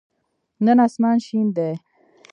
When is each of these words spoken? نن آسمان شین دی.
نن 0.65 0.77
آسمان 0.85 1.17
شین 1.25 1.47
دی. 1.55 1.71